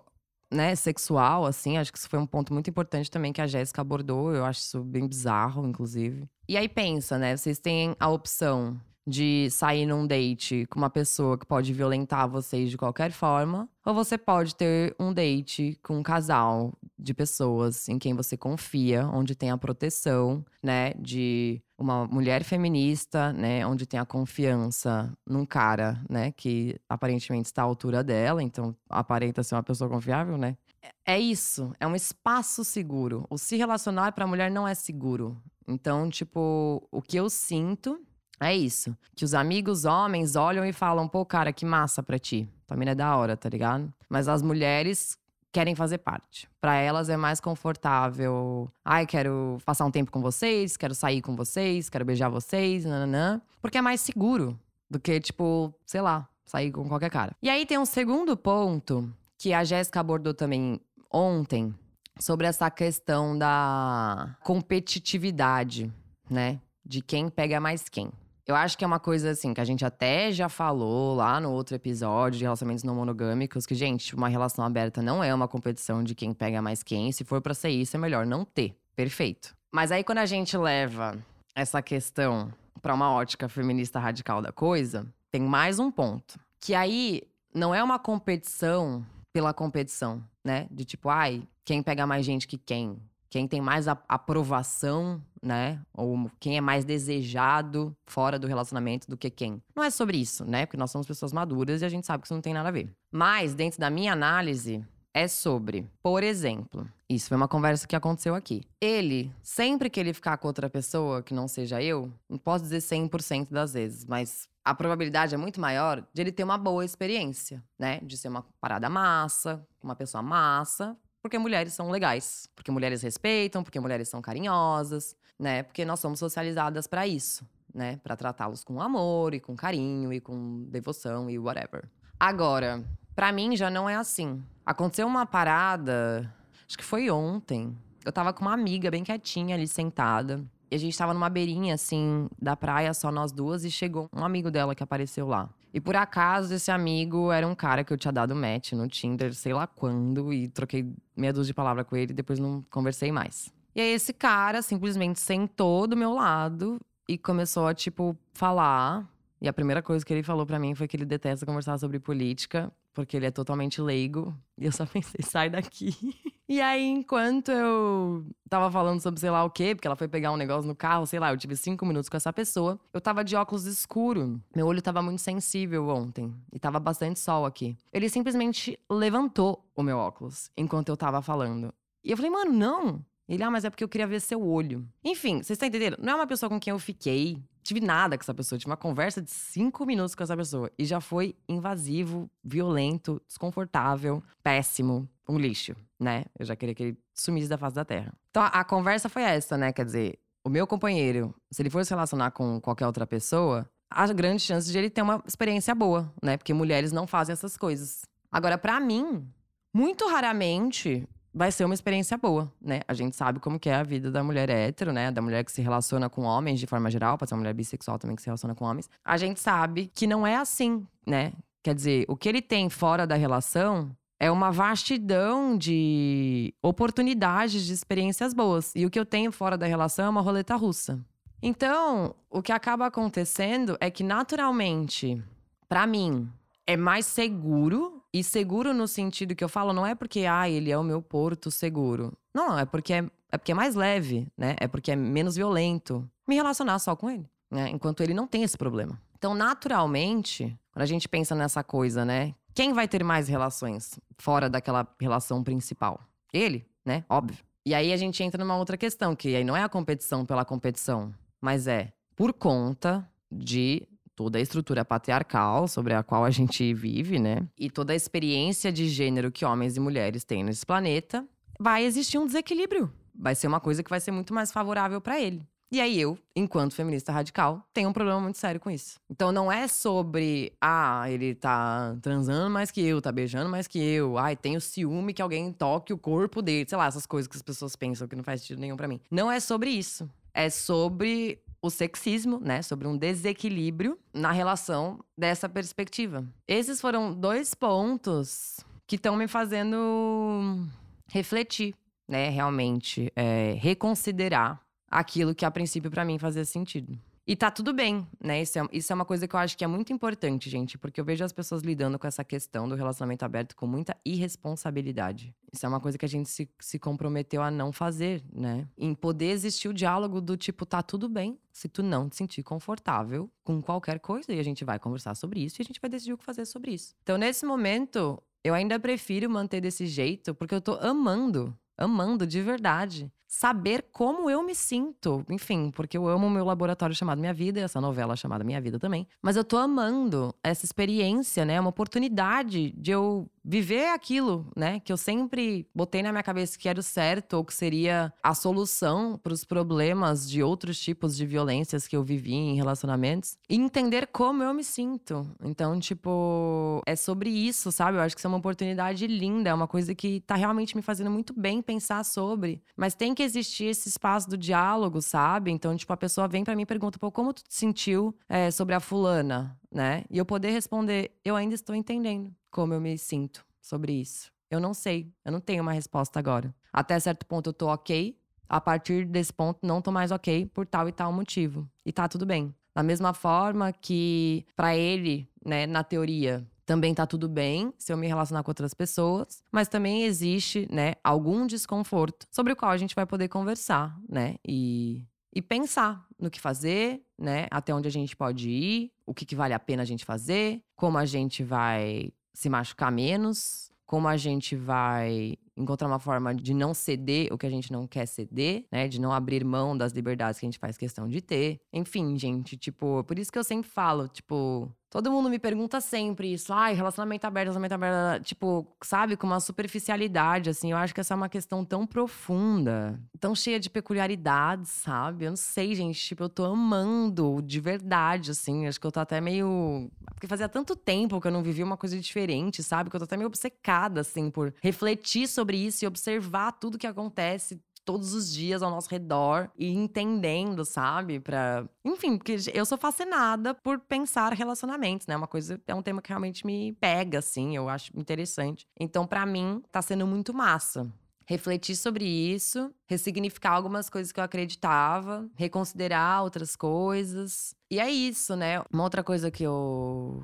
[0.51, 1.77] né, sexual, assim.
[1.77, 4.33] Acho que isso foi um ponto muito importante também que a Jéssica abordou.
[4.33, 6.27] Eu acho isso bem bizarro, inclusive.
[6.47, 7.35] E aí pensa, né?
[7.35, 12.69] Vocês têm a opção de sair num date com uma pessoa que pode violentar vocês
[12.69, 17.99] de qualquer forma, ou você pode ter um date com um casal de pessoas em
[17.99, 23.99] quem você confia, onde tem a proteção, né, de uma mulher feminista, né, onde tem
[23.99, 29.63] a confiança num cara, né, que aparentemente está à altura dela, então aparenta ser uma
[29.63, 30.57] pessoa confiável, né?
[31.05, 33.25] É isso, é um espaço seguro.
[33.29, 35.41] O se relacionar para a mulher não é seguro.
[35.67, 38.04] Então, tipo, o que eu sinto
[38.39, 38.95] é isso.
[39.15, 42.47] Que os amigos homens olham e falam, pô, cara, que massa pra ti.
[42.75, 43.93] Mina é da hora, tá ligado?
[44.09, 45.17] Mas as mulheres
[45.51, 46.49] querem fazer parte.
[46.59, 48.69] Para elas é mais confortável.
[48.83, 53.41] Ai, quero passar um tempo com vocês, quero sair com vocês, quero beijar vocês, nananã.
[53.61, 57.33] Porque é mais seguro do que, tipo, sei lá, sair com qualquer cara.
[57.41, 61.73] E aí tem um segundo ponto que a Jéssica abordou também ontem
[62.19, 65.91] sobre essa questão da competitividade,
[66.29, 66.59] né?
[66.85, 68.11] De quem pega mais quem.
[68.47, 71.51] Eu acho que é uma coisa assim que a gente até já falou lá no
[71.51, 76.03] outro episódio de relacionamentos não monogâmicos, que, gente, uma relação aberta não é uma competição
[76.03, 77.11] de quem pega mais quem.
[77.11, 78.77] Se for para ser isso, é melhor não ter.
[78.95, 79.55] Perfeito.
[79.73, 81.17] Mas aí quando a gente leva
[81.55, 82.53] essa questão
[82.83, 86.39] para uma ótica feminista radical da coisa, tem mais um ponto.
[86.59, 89.03] Que aí não é uma competição
[89.33, 90.67] pela competição, né?
[90.69, 93.01] De tipo, ai, quem pega mais gente que quem?
[93.29, 95.81] Quem tem mais aprovação, né?
[95.93, 99.61] Ou quem é mais desejado fora do relacionamento do que quem.
[99.75, 100.65] Não é sobre isso, né?
[100.65, 102.71] Porque nós somos pessoas maduras e a gente sabe que isso não tem nada a
[102.71, 102.89] ver.
[103.11, 108.35] Mas, dentro da minha análise, é sobre, por exemplo, isso foi uma conversa que aconteceu
[108.35, 108.63] aqui.
[108.81, 112.79] Ele, sempre que ele ficar com outra pessoa que não seja eu, não posso dizer
[112.79, 117.63] 100% das vezes, mas a probabilidade é muito maior de ele ter uma boa experiência,
[117.79, 117.99] né?
[118.01, 123.63] De ser uma parada massa, uma pessoa massa, porque mulheres são legais, porque mulheres respeitam,
[123.63, 125.63] porque mulheres são carinhosas, né?
[125.63, 127.99] Porque nós somos socializadas para isso, né?
[128.03, 131.89] Para tratá-los com amor e com carinho e com devoção e whatever.
[132.19, 132.85] Agora,
[133.15, 134.39] para mim já não é assim.
[134.63, 136.31] Aconteceu uma parada,
[136.67, 137.75] acho que foi ontem.
[138.05, 140.45] Eu tava com uma amiga bem quietinha ali sentada.
[140.69, 144.23] E a gente tava numa beirinha, assim, da praia, só nós duas, e chegou um
[144.23, 145.49] amigo dela que apareceu lá.
[145.75, 149.33] E por acaso, esse amigo era um cara que eu tinha dado match no Tinder,
[149.33, 153.11] sei lá quando, e troquei meia dúzia de palavras com ele e depois não conversei
[153.11, 153.53] mais.
[153.75, 159.05] E aí, esse cara simplesmente sentou do meu lado e começou a, tipo, falar.
[159.41, 161.99] E a primeira coisa que ele falou para mim foi que ele detesta conversar sobre
[161.99, 164.33] política, porque ele é totalmente leigo.
[164.57, 165.93] E eu só pensei, sai daqui.
[166.47, 170.31] E aí, enquanto eu tava falando sobre sei lá o quê, porque ela foi pegar
[170.31, 173.23] um negócio no carro, sei lá, eu tive cinco minutos com essa pessoa, eu tava
[173.23, 174.39] de óculos escuro.
[174.55, 176.31] Meu olho tava muito sensível ontem.
[176.53, 177.75] E tava bastante sol aqui.
[177.91, 181.73] Ele simplesmente levantou o meu óculos enquanto eu tava falando.
[182.03, 183.03] E eu falei, mano, não.
[183.27, 184.87] Ele, ah, mas é porque eu queria ver seu olho.
[185.03, 185.97] Enfim, vocês estão entendendo?
[185.99, 187.41] Não é uma pessoa com quem eu fiquei.
[187.65, 188.59] Tive nada com essa pessoa.
[188.59, 190.71] Tive uma conversa de cinco minutos com essa pessoa.
[190.77, 196.25] E já foi invasivo, violento, desconfortável, péssimo um lixo, né?
[196.37, 198.13] Eu já queria que ele sumisse da face da terra.
[198.29, 199.73] Então a, a conversa foi essa, né?
[199.73, 204.05] Quer dizer, o meu companheiro, se ele for se relacionar com qualquer outra pessoa, há
[204.13, 206.37] grandes chances de ele ter uma experiência boa, né?
[206.37, 208.03] Porque mulheres não fazem essas coisas.
[208.31, 209.27] Agora, para mim,
[209.73, 212.79] muito raramente vai ser uma experiência boa, né?
[212.87, 215.11] A gente sabe como que é a vida da mulher hétero, né?
[215.11, 217.99] Da mulher que se relaciona com homens de forma geral, pode ser uma mulher bissexual
[217.99, 218.89] também que se relaciona com homens.
[219.03, 221.33] A gente sabe que não é assim, né?
[221.61, 227.73] Quer dizer, o que ele tem fora da relação é uma vastidão de oportunidades de
[227.73, 228.71] experiências boas.
[228.73, 231.03] E o que eu tenho fora da relação é uma roleta russa.
[231.41, 235.21] Então, o que acaba acontecendo é que naturalmente,
[235.67, 236.29] para mim,
[236.65, 237.94] é mais seguro.
[238.15, 241.01] E seguro no sentido que eu falo, não é porque ah, ele é o meu
[241.01, 242.17] porto seguro.
[242.33, 244.55] Não, é porque é, é porque é mais leve, né?
[244.57, 247.67] É porque é menos violento me relacionar só com ele, né?
[247.69, 248.97] Enquanto ele não tem esse problema.
[249.17, 252.33] Então, naturalmente, quando a gente pensa nessa coisa, né?
[252.53, 255.99] Quem vai ter mais relações fora daquela relação principal?
[256.31, 257.03] Ele, né?
[257.09, 257.43] Óbvio.
[257.65, 260.45] E aí a gente entra numa outra questão, que aí não é a competição pela
[260.45, 266.73] competição, mas é por conta de toda a estrutura patriarcal sobre a qual a gente
[266.73, 267.47] vive, né?
[267.57, 271.27] E toda a experiência de gênero que homens e mulheres têm nesse planeta.
[271.59, 272.91] vai existir um desequilíbrio.
[273.13, 275.41] Vai ser uma coisa que vai ser muito mais favorável para ele.
[275.71, 278.99] E aí eu, enquanto feminista radical, tenho um problema muito sério com isso.
[279.09, 283.79] Então não é sobre, ah, ele tá transando mais que eu, tá beijando mais que
[283.79, 287.35] eu, ai, tenho ciúme que alguém toque o corpo dele, sei lá, essas coisas que
[287.35, 289.01] as pessoas pensam que não faz sentido nenhum para mim.
[289.09, 290.09] Não é sobre isso.
[290.33, 296.25] É sobre o sexismo, né, sobre um desequilíbrio na relação dessa perspectiva.
[296.47, 300.65] Esses foram dois pontos que estão me fazendo
[301.07, 301.73] refletir,
[302.07, 306.97] né, realmente, é, reconsiderar aquilo que a princípio para mim fazia sentido.
[307.27, 308.41] E tá tudo bem, né?
[308.43, 311.01] Isso é, isso é uma coisa que eu acho que é muito importante, gente, porque
[311.01, 315.33] eu vejo as pessoas lidando com essa questão do relacionamento aberto com muita irresponsabilidade.
[315.51, 318.67] Isso é uma coisa que a gente se, se comprometeu a não fazer, né?
[318.77, 322.43] Em poder existir o diálogo do tipo, tá tudo bem se tu não te sentir
[322.43, 325.89] confortável com qualquer coisa e a gente vai conversar sobre isso e a gente vai
[325.89, 326.93] decidir o que fazer sobre isso.
[327.01, 332.41] Então, nesse momento, eu ainda prefiro manter desse jeito porque eu tô amando amando de
[332.41, 335.25] verdade saber como eu me sinto.
[335.29, 338.61] Enfim, porque eu amo o meu laboratório chamado Minha Vida, e essa novela chamada Minha
[338.61, 339.07] Vida também.
[339.21, 341.59] Mas eu tô amando essa experiência, né?
[341.59, 344.79] Uma oportunidade de eu viver aquilo, né?
[344.79, 348.33] Que eu sempre botei na minha cabeça que era o certo ou que seria a
[348.33, 353.55] solução para os problemas de outros tipos de violências que eu vivi em relacionamentos e
[353.55, 355.29] entender como eu me sinto.
[355.43, 357.97] Então, tipo, é sobre isso, sabe?
[357.97, 360.81] Eu acho que isso é uma oportunidade linda, é uma coisa que tá realmente me
[360.81, 362.63] fazendo muito bem pensar sobre.
[362.75, 365.51] Mas tem que existir esse espaço do diálogo, sabe?
[365.51, 368.49] Então, tipo, a pessoa vem para mim e pergunta, pô, como tu te sentiu é,
[368.49, 370.03] sobre a fulana, né?
[370.09, 374.31] E eu poder responder, eu ainda estou entendendo como eu me sinto sobre isso.
[374.49, 376.55] Eu não sei, eu não tenho uma resposta agora.
[376.71, 380.65] Até certo ponto eu tô ok, a partir desse ponto não tô mais ok por
[380.65, 381.69] tal e tal motivo.
[381.85, 382.55] E tá tudo bem.
[382.73, 387.97] Da mesma forma que para ele, né, na teoria, também tá tudo bem se eu
[387.97, 392.77] me relacionar com outras pessoas, mas também existe, né, algum desconforto sobre o qual a
[392.77, 394.35] gente vai poder conversar, né?
[394.47, 395.03] E
[395.35, 397.47] e pensar no que fazer, né?
[397.51, 400.61] Até onde a gente pode ir, o que, que vale a pena a gente fazer,
[400.77, 406.53] como a gente vai se machucar menos, como a gente vai encontrar uma forma de
[406.53, 408.87] não ceder o que a gente não quer ceder, né?
[408.87, 411.59] De não abrir mão das liberdades que a gente faz questão de ter.
[411.71, 416.31] Enfim, gente, tipo, por isso que eu sempre falo, tipo, Todo mundo me pergunta sempre
[416.31, 416.53] isso.
[416.53, 418.23] Ai, relacionamento aberto, relacionamento aberto.
[418.23, 420.71] Tipo, sabe, com uma superficialidade, assim.
[420.71, 425.25] Eu acho que essa é uma questão tão profunda, tão cheia de peculiaridades, sabe?
[425.25, 425.99] Eu não sei, gente.
[425.99, 428.67] Tipo, eu tô amando de verdade, assim.
[428.67, 429.91] Acho que eu tô até meio.
[430.13, 432.89] Porque fazia tanto tempo que eu não vivi uma coisa diferente, sabe?
[432.89, 436.87] Que eu tô até meio obcecada, assim, por refletir sobre isso e observar tudo que
[436.87, 441.19] acontece todos os dias ao nosso redor e entendendo, sabe?
[441.19, 441.69] Pra.
[441.85, 445.15] Enfim, porque eu sou fascinada por pensar relacionamentos, né?
[445.15, 448.67] Uma coisa, é um tema que realmente me pega, assim, eu acho interessante.
[448.79, 450.91] Então, para mim, tá sendo muito massa
[451.27, 457.55] refletir sobre isso, ressignificar algumas coisas que eu acreditava, reconsiderar outras coisas.
[457.69, 458.63] E é isso, né?
[458.71, 460.23] Uma outra coisa que eu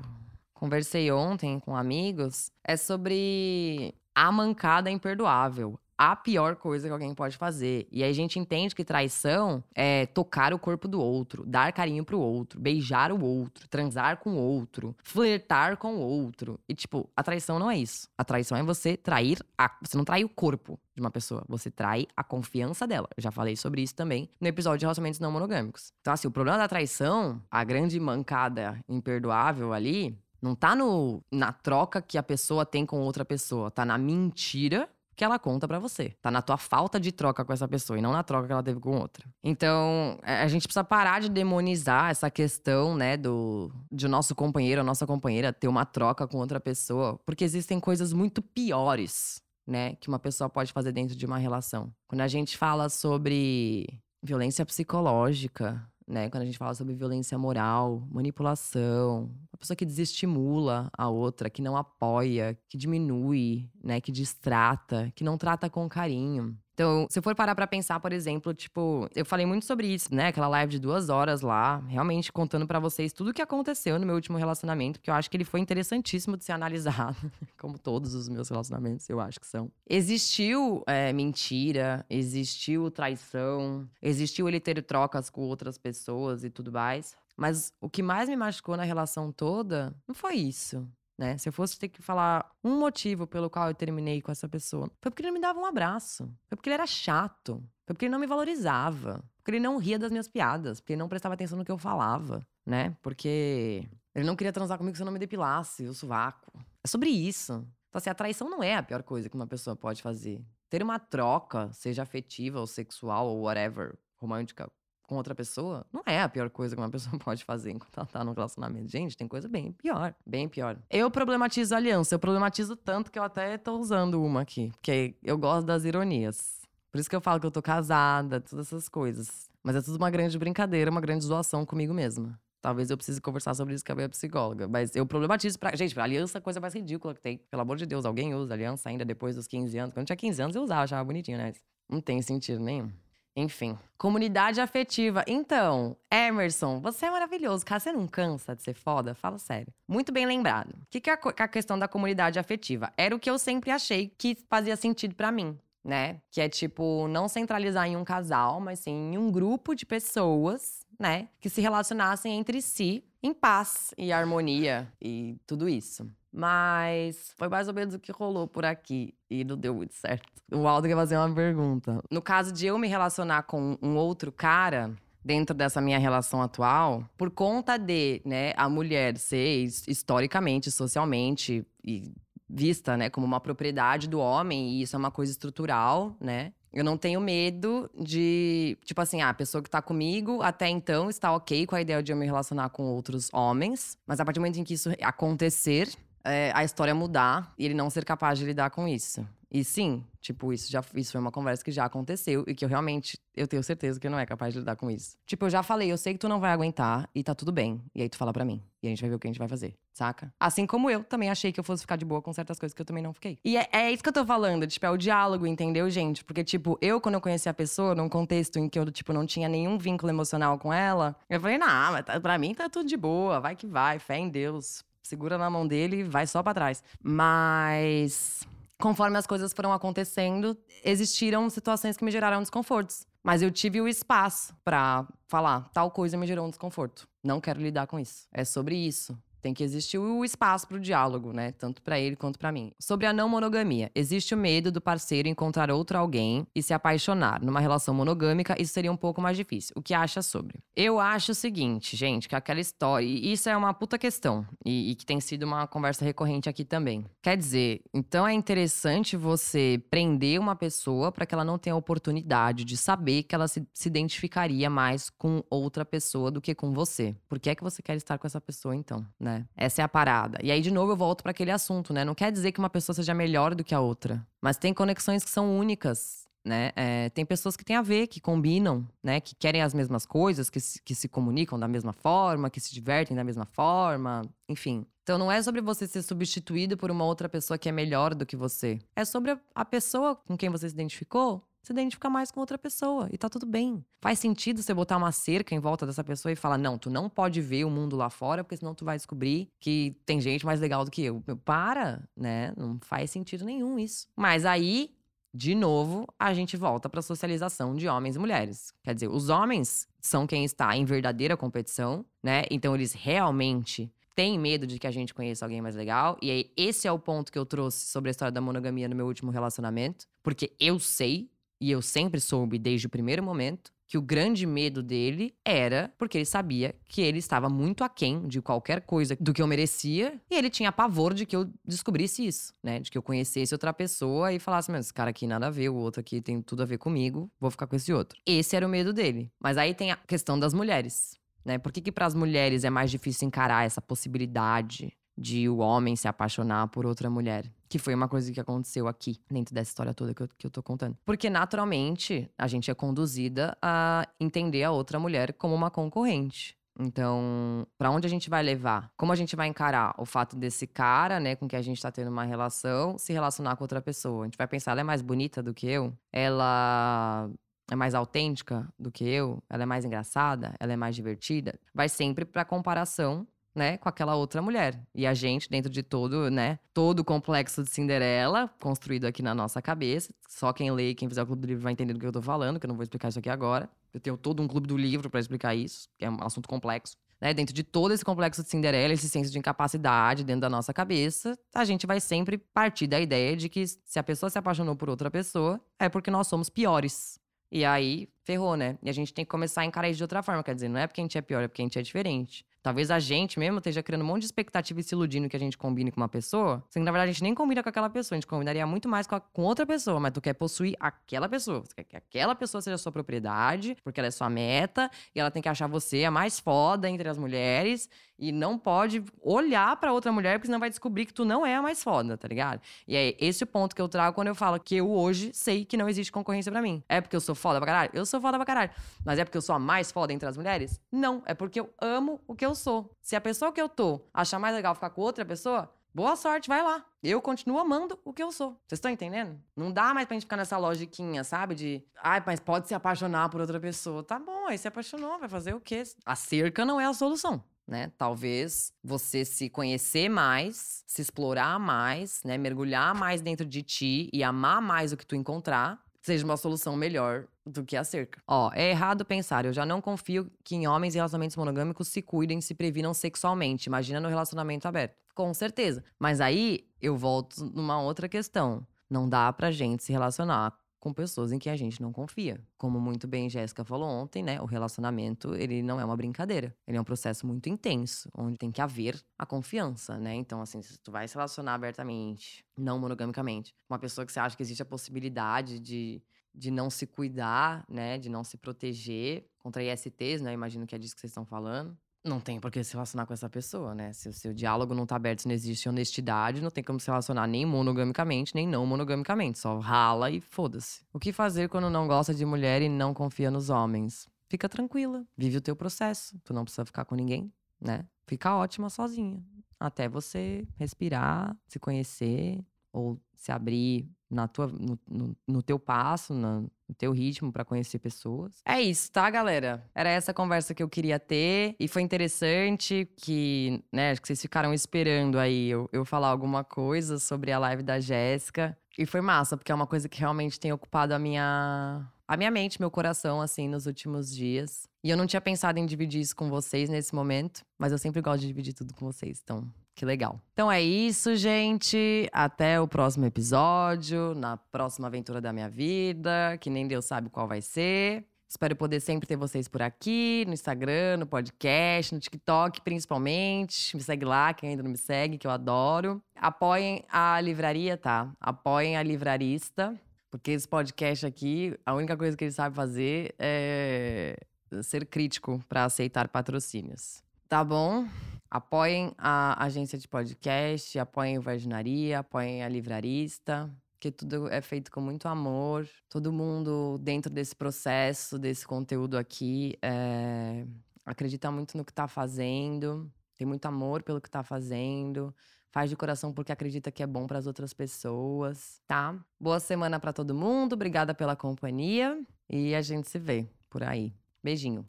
[0.54, 7.36] conversei ontem com amigos é sobre a mancada imperdoável a pior coisa que alguém pode
[7.36, 7.86] fazer.
[7.88, 12.04] E aí a gente entende que traição é tocar o corpo do outro, dar carinho
[12.04, 16.58] pro outro, beijar o outro, transar com o outro, flertar com o outro.
[16.68, 18.08] E tipo, a traição não é isso.
[18.18, 21.70] A traição é você trair a, você não trai o corpo de uma pessoa, você
[21.70, 23.08] trai a confiança dela.
[23.16, 25.92] Eu já falei sobre isso também no episódio de relacionamentos não monogâmicos.
[26.00, 31.52] Então assim, o problema da traição, a grande mancada imperdoável ali, não tá no, na
[31.52, 35.78] troca que a pessoa tem com outra pessoa, tá na mentira que ela conta para
[35.78, 36.16] você.
[36.20, 38.62] Tá na tua falta de troca com essa pessoa e não na troca que ela
[38.62, 39.24] teve com outra.
[39.44, 44.80] Então, é, a gente precisa parar de demonizar essa questão, né, do de nosso companheiro
[44.80, 49.94] ou nossa companheira ter uma troca com outra pessoa, porque existem coisas muito piores, né,
[49.96, 51.92] que uma pessoa pode fazer dentro de uma relação.
[52.08, 53.86] Quando a gente fala sobre
[54.22, 56.28] violência psicológica, né?
[56.28, 61.62] Quando a gente fala sobre violência moral, manipulação, uma pessoa que desestimula a outra, que
[61.62, 64.00] não apoia, que diminui, né?
[64.00, 66.56] Que distrata, que não trata com carinho.
[66.74, 70.14] Então, se eu for parar pra pensar, por exemplo, tipo, eu falei muito sobre isso,
[70.14, 70.28] né?
[70.28, 74.06] Aquela live de duas horas lá, realmente contando para vocês tudo o que aconteceu no
[74.06, 77.16] meu último relacionamento, porque eu acho que ele foi interessantíssimo de ser analisado,
[77.60, 79.70] como todos os meus relacionamentos, eu acho que são.
[79.88, 87.14] Existiu é, mentira, existiu traição, existiu ele ter trocas com outras pessoas e tudo mais.
[87.36, 90.86] Mas o que mais me machucou na relação toda não foi isso
[91.22, 91.38] né?
[91.38, 94.90] Se eu fosse ter que falar um motivo pelo qual eu terminei com essa pessoa,
[95.00, 98.06] foi porque ele não me dava um abraço, foi porque ele era chato, foi porque
[98.06, 101.34] ele não me valorizava, porque ele não ria das minhas piadas, porque ele não prestava
[101.34, 102.96] atenção no que eu falava, né?
[103.00, 106.52] Porque ele não queria transar comigo se eu não me depilasse o sovaco.
[106.82, 107.52] É sobre isso.
[107.88, 110.44] Então, assim, a traição não é a pior coisa que uma pessoa pode fazer.
[110.68, 114.68] Ter uma troca, seja afetiva ou sexual ou whatever, romântica,
[115.12, 118.06] com outra pessoa, não é a pior coisa que uma pessoa pode fazer enquanto ela
[118.06, 118.90] tá no relacionamento.
[118.90, 120.78] Gente, tem coisa bem pior, bem pior.
[120.90, 125.14] Eu problematizo a aliança, eu problematizo tanto que eu até tô usando uma aqui, porque
[125.22, 126.62] eu gosto das ironias.
[126.90, 129.50] Por isso que eu falo que eu tô casada, todas essas coisas.
[129.62, 132.38] Mas é tudo uma grande brincadeira, uma grande zoação comigo mesma.
[132.60, 134.68] Talvez eu precise conversar sobre isso com a minha psicóloga.
[134.68, 135.74] Mas eu problematizo pra.
[135.74, 137.38] Gente, pra aliança é a coisa mais ridícula que tem.
[137.50, 139.94] Pelo amor de Deus, alguém usa aliança ainda depois dos 15 anos.
[139.94, 141.52] Quando eu tinha 15 anos, eu usava, achava bonitinho, né?
[141.88, 142.90] Não tem sentido nenhum.
[143.34, 143.78] Enfim.
[143.96, 145.24] Comunidade afetiva.
[145.26, 147.64] Então, Emerson, você é maravilhoso.
[147.64, 149.14] Cara, você não cansa de ser foda?
[149.14, 149.72] Fala sério.
[149.88, 150.72] Muito bem lembrado.
[150.72, 152.92] O que, que é a questão da comunidade afetiva?
[152.96, 156.20] Era o que eu sempre achei que fazia sentido para mim né?
[156.30, 160.86] Que é tipo, não centralizar em um casal, mas sim em um grupo de pessoas,
[160.98, 161.28] né?
[161.40, 166.08] Que se relacionassem entre si em paz e harmonia e tudo isso.
[166.32, 170.26] Mas foi mais ou menos o que rolou por aqui e não deu muito certo.
[170.50, 172.02] O Aldo quer fazer uma pergunta.
[172.10, 177.04] No caso de eu me relacionar com um outro cara, dentro dessa minha relação atual,
[177.16, 182.12] por conta de, né, a mulher ser historicamente, socialmente e
[182.48, 186.52] vista, né, como uma propriedade do homem, e isso é uma coisa estrutural, né?
[186.72, 191.10] Eu não tenho medo de, tipo assim, ah, a pessoa que tá comigo até então
[191.10, 194.38] está ok com a ideia de eu me relacionar com outros homens, mas a partir
[194.38, 195.90] do momento em que isso acontecer,
[196.24, 199.26] é, a história mudar e ele não ser capaz de lidar com isso.
[199.54, 202.68] E sim, tipo, isso já isso foi uma conversa que já aconteceu e que eu
[202.70, 205.18] realmente eu tenho certeza que não é capaz de lidar com isso.
[205.26, 207.82] Tipo, eu já falei, eu sei que tu não vai aguentar e tá tudo bem.
[207.94, 208.62] E aí tu fala para mim.
[208.82, 210.32] E a gente vai ver o que a gente vai fazer, saca?
[210.40, 212.80] Assim como eu também achei que eu fosse ficar de boa com certas coisas que
[212.80, 213.38] eu também não fiquei.
[213.44, 216.24] E é, é isso que eu tô falando, tipo, é o diálogo, entendeu, gente?
[216.24, 219.26] Porque, tipo, eu, quando eu conheci a pessoa, num contexto em que eu, tipo, não
[219.26, 222.88] tinha nenhum vínculo emocional com ela, eu falei, não, mas tá, pra mim tá tudo
[222.88, 224.82] de boa, vai que vai, fé em Deus.
[225.02, 226.82] Segura na mão dele e vai só para trás.
[227.02, 228.46] Mas
[228.80, 233.06] conforme as coisas foram acontecendo, existiram situações que me geraram desconfortos.
[233.22, 237.08] Mas eu tive o espaço para falar, tal coisa me gerou um desconforto.
[237.22, 238.26] Não quero lidar com isso.
[238.32, 239.16] É sobre isso.
[239.42, 241.50] Tem que existir o espaço para o diálogo, né?
[241.52, 242.72] Tanto para ele quanto para mim.
[242.78, 247.42] Sobre a não monogamia, existe o medo do parceiro encontrar outro alguém e se apaixonar.
[247.42, 249.74] Numa relação monogâmica, isso seria um pouco mais difícil.
[249.76, 250.60] O que acha sobre?
[250.76, 253.04] Eu acho o seguinte, gente, que aquela história.
[253.04, 254.46] E isso é uma puta questão.
[254.64, 257.04] E, e que tem sido uma conversa recorrente aqui também.
[257.20, 261.76] Quer dizer, então é interessante você prender uma pessoa para que ela não tenha a
[261.76, 266.72] oportunidade de saber que ela se, se identificaria mais com outra pessoa do que com
[266.72, 267.16] você.
[267.28, 269.31] Por que é que você quer estar com essa pessoa, então, né?
[269.32, 269.46] Né?
[269.56, 270.38] Essa é a parada.
[270.42, 272.04] E aí, de novo, eu volto para aquele assunto, né?
[272.04, 275.24] Não quer dizer que uma pessoa seja melhor do que a outra, mas tem conexões
[275.24, 276.22] que são únicas.
[276.44, 276.72] Né?
[276.74, 279.20] É, tem pessoas que têm a ver, que combinam, né?
[279.20, 282.74] Que querem as mesmas coisas, que se, que se comunicam da mesma forma, que se
[282.74, 284.84] divertem da mesma forma, enfim.
[285.04, 288.26] Então não é sobre você ser substituído por uma outra pessoa que é melhor do
[288.26, 288.80] que você.
[288.96, 293.08] É sobre a pessoa com quem você se identificou se identifica mais com outra pessoa
[293.12, 293.84] e tá tudo bem.
[294.00, 297.08] Faz sentido você botar uma cerca em volta dessa pessoa e falar: não, tu não
[297.08, 300.60] pode ver o mundo lá fora, porque senão tu vai descobrir que tem gente mais
[300.60, 301.22] legal do que eu.
[301.44, 302.52] Para, né?
[302.56, 304.08] Não faz sentido nenhum isso.
[304.16, 304.90] Mas aí,
[305.32, 308.72] de novo, a gente volta pra socialização de homens e mulheres.
[308.82, 312.42] Quer dizer, os homens são quem está em verdadeira competição, né?
[312.50, 316.18] Então eles realmente têm medo de que a gente conheça alguém mais legal.
[316.20, 318.96] E aí, esse é o ponto que eu trouxe sobre a história da monogamia no
[318.96, 320.06] meu último relacionamento.
[320.22, 321.30] Porque eu sei
[321.62, 326.18] e eu sempre soube desde o primeiro momento que o grande medo dele era porque
[326.18, 330.34] ele sabia que ele estava muito aquém de qualquer coisa do que eu merecia e
[330.34, 332.80] ele tinha pavor de que eu descobrisse isso, né?
[332.80, 335.68] De que eu conhecesse outra pessoa e falasse, mas esse cara aqui nada a ver,
[335.68, 338.18] o outro aqui tem tudo a ver comigo, vou ficar com esse outro.
[338.26, 339.30] Esse era o medo dele.
[339.38, 341.58] Mas aí tem a questão das mulheres, né?
[341.58, 345.96] Por que que para as mulheres é mais difícil encarar essa possibilidade de o homem
[345.96, 347.50] se apaixonar por outra mulher.
[347.68, 350.50] Que foi uma coisa que aconteceu aqui, dentro dessa história toda que eu, que eu
[350.50, 350.96] tô contando.
[351.04, 356.56] Porque, naturalmente, a gente é conduzida a entender a outra mulher como uma concorrente.
[356.78, 358.90] Então, para onde a gente vai levar?
[358.96, 361.90] Como a gente vai encarar o fato desse cara, né, com que a gente tá
[361.90, 364.22] tendo uma relação, se relacionar com outra pessoa?
[364.22, 365.92] A gente vai pensar, ela é mais bonita do que eu?
[366.10, 367.28] Ela
[367.70, 369.42] é mais autêntica do que eu?
[369.48, 370.54] Ela é mais engraçada?
[370.58, 371.58] Ela é mais divertida?
[371.74, 374.80] Vai sempre pra comparação né, com aquela outra mulher.
[374.94, 379.34] E a gente, dentro de todo, né, todo o complexo de Cinderela, construído aqui na
[379.34, 380.12] nossa cabeça.
[380.28, 382.12] Só quem lê e quem fizer o clube do livro vai entender do que eu
[382.12, 383.68] tô falando, que eu não vou explicar isso aqui agora.
[383.92, 386.96] Eu tenho todo um clube do livro para explicar isso, que é um assunto complexo.
[387.20, 390.74] Né, dentro de todo esse complexo de Cinderela, esse senso de incapacidade dentro da nossa
[390.74, 394.74] cabeça, a gente vai sempre partir da ideia de que se a pessoa se apaixonou
[394.74, 397.20] por outra pessoa, é porque nós somos piores.
[397.52, 398.78] E aí ferrou, né?
[398.82, 400.42] E a gente tem que começar a encarar isso de outra forma.
[400.42, 402.46] Quer dizer, não é porque a gente é pior, é porque a gente é diferente.
[402.62, 405.38] Talvez a gente mesmo esteja criando um monte de expectativa e se iludindo que a
[405.38, 406.62] gente combine com uma pessoa.
[406.70, 408.16] Sendo que, na verdade, a gente nem combina com aquela pessoa.
[408.16, 409.98] A gente combinaria muito mais com, a, com outra pessoa.
[409.98, 411.60] Mas tu quer possuir aquela pessoa.
[411.60, 414.88] Você quer que aquela pessoa seja sua propriedade, porque ela é sua meta.
[415.12, 417.88] E ela tem que achar você a mais foda entre as mulheres.
[418.22, 421.56] E não pode olhar para outra mulher, porque senão vai descobrir que tu não é
[421.56, 422.60] a mais foda, tá ligado?
[422.86, 425.64] E é esse o ponto que eu trago quando eu falo que eu hoje sei
[425.64, 426.84] que não existe concorrência para mim.
[426.88, 427.90] É porque eu sou foda pra caralho?
[427.92, 428.70] Eu sou foda pra caralho.
[429.04, 430.80] Mas é porque eu sou a mais foda entre as mulheres?
[430.92, 431.20] Não.
[431.26, 432.94] É porque eu amo o que eu sou.
[433.00, 436.48] Se a pessoa que eu tô achar mais legal ficar com outra pessoa, boa sorte,
[436.48, 436.84] vai lá.
[437.02, 438.50] Eu continuo amando o que eu sou.
[438.68, 439.36] Vocês estão entendendo?
[439.56, 441.56] Não dá mais pra gente ficar nessa logiquinha, sabe?
[441.56, 444.04] De, ai, mas pode se apaixonar por outra pessoa.
[444.04, 445.82] Tá bom, aí se apaixonou, vai fazer o quê?
[446.06, 447.42] A cerca não é a solução.
[447.66, 447.92] Né?
[447.96, 452.36] Talvez você se conhecer mais, se explorar mais, né?
[452.36, 456.76] Mergulhar mais dentro de ti e amar mais o que tu encontrar, seja uma solução
[456.76, 458.20] melhor do que a cerca.
[458.26, 462.02] Ó, é errado pensar, eu já não confio que em homens e relacionamentos monogâmicos se
[462.02, 463.66] cuidem, se previnam sexualmente.
[463.66, 464.96] Imagina no relacionamento aberto.
[465.14, 465.84] Com certeza.
[465.98, 468.66] Mas aí eu volto numa outra questão.
[468.90, 470.52] Não dá pra gente se relacionar
[470.82, 472.44] com pessoas em que a gente não confia.
[472.58, 474.40] Como muito bem Jéssica falou ontem, né?
[474.40, 476.52] O relacionamento, ele não é uma brincadeira.
[476.66, 480.12] Ele é um processo muito intenso, onde tem que haver a confiança, né?
[480.16, 484.36] Então, assim, se tu vai se relacionar abertamente, não monogamicamente, uma pessoa que você acha
[484.36, 486.02] que existe a possibilidade de,
[486.34, 487.96] de não se cuidar, né?
[487.96, 490.32] De não se proteger contra ISTs, né?
[490.32, 491.78] Imagino que é disso que vocês estão falando.
[492.04, 493.92] Não tem por que se relacionar com essa pessoa, né?
[493.92, 496.88] Se o seu diálogo não tá aberto, se não existe honestidade, não tem como se
[496.88, 499.38] relacionar nem monogamicamente, nem não monogamicamente.
[499.38, 500.80] Só rala e foda-se.
[500.92, 504.08] O que fazer quando não gosta de mulher e não confia nos homens?
[504.28, 506.18] Fica tranquila, vive o teu processo.
[506.24, 507.86] Tu não precisa ficar com ninguém, né?
[508.04, 509.22] Fica ótima sozinha.
[509.60, 516.12] Até você respirar, se conhecer, ou se abrir na tua, no, no, no teu passo,
[516.12, 518.42] na, no teu ritmo para conhecer pessoas.
[518.44, 519.64] É isso, tá, galera?
[519.74, 524.52] Era essa conversa que eu queria ter e foi interessante que, né, que vocês ficaram
[524.52, 528.56] esperando aí eu, eu falar alguma coisa sobre a live da Jéssica.
[528.78, 532.30] E foi massa, porque é uma coisa que realmente tem ocupado a minha a minha
[532.30, 534.68] mente, meu coração, assim, nos últimos dias.
[534.84, 538.02] E eu não tinha pensado em dividir isso com vocês nesse momento, mas eu sempre
[538.02, 539.20] gosto de dividir tudo com vocês.
[539.22, 540.20] Então, que legal.
[540.32, 542.08] Então é isso, gente.
[542.12, 547.26] Até o próximo episódio, na próxima aventura da minha vida, que nem Deus sabe qual
[547.26, 548.04] vai ser.
[548.28, 553.76] Espero poder sempre ter vocês por aqui, no Instagram, no podcast, no TikTok principalmente.
[553.76, 556.02] Me segue lá, quem ainda não me segue, que eu adoro.
[556.16, 558.10] Apoiem a livraria, tá?
[558.18, 559.78] Apoiem a livrarista,
[560.10, 564.16] porque esse podcast aqui, a única coisa que ele sabe fazer é
[564.62, 567.02] ser crítico para aceitar patrocínios.
[567.28, 567.86] Tá bom?
[568.34, 574.70] Apoiem a agência de podcast, apoiem o Vaginaria, apoiem a livrarista, que tudo é feito
[574.70, 575.68] com muito amor.
[575.86, 580.46] Todo mundo dentro desse processo, desse conteúdo aqui, é,
[580.86, 585.14] acredita muito no que tá fazendo, tem muito amor pelo que tá fazendo,
[585.50, 588.98] faz de coração porque acredita que é bom para as outras pessoas, tá?
[589.20, 593.92] Boa semana para todo mundo, obrigada pela companhia e a gente se vê por aí.
[594.24, 594.64] Beijinho.